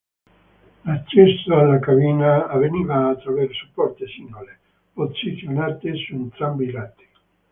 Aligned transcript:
L'accesso 0.83 1.53
alla 1.55 1.77
cabina 1.77 2.47
avveniva 2.47 3.09
attraverso 3.09 3.67
porte 3.71 4.07
singole, 4.07 4.57
posizionate 4.93 5.93
su 5.93 6.15
entrambi 6.15 6.63
i 6.65 6.71
lati. 6.71 7.07